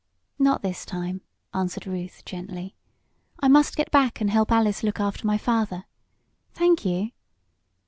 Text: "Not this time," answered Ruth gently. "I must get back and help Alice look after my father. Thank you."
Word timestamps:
"Not 0.39 0.63
this 0.63 0.83
time," 0.83 1.21
answered 1.53 1.85
Ruth 1.85 2.23
gently. 2.25 2.75
"I 3.39 3.47
must 3.47 3.77
get 3.77 3.91
back 3.91 4.19
and 4.19 4.31
help 4.31 4.51
Alice 4.51 4.81
look 4.81 4.99
after 4.99 5.27
my 5.27 5.37
father. 5.37 5.85
Thank 6.55 6.83
you." 6.83 7.11